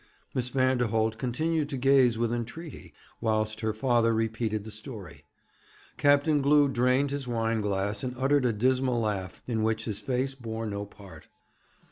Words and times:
Miss 0.33 0.49
Vanderholt 0.49 1.19
continued 1.19 1.69
to 1.69 1.77
gaze 1.77 2.17
with 2.17 2.33
entreaty, 2.33 2.91
whilst 3.19 3.59
her 3.61 3.71
father 3.71 4.15
repeated 4.15 4.63
the 4.63 4.71
story. 4.71 5.25
Captain 5.95 6.41
Glew 6.41 6.69
drained 6.69 7.11
his 7.11 7.27
wine 7.27 7.61
glass, 7.61 8.03
and 8.03 8.17
uttered 8.17 8.45
a 8.45 8.51
dismal 8.51 8.99
laugh, 8.99 9.43
in 9.45 9.61
which 9.61 9.85
his 9.85 9.99
face 9.99 10.33
bore 10.33 10.65
no 10.65 10.87
part. 10.87 11.27